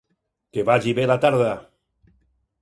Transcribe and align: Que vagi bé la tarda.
Que 0.57 0.63
vagi 0.69 0.93
bé 1.01 1.05
la 1.11 1.19
tarda. 1.27 1.53